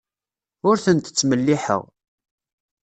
Ur 0.67 0.75
tent-ttmelliḥeɣ. 0.83 1.83